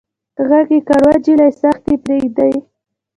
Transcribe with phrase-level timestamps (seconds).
[0.49, 2.53] غږ يې کړ وه جلۍ سختي پرېدئ.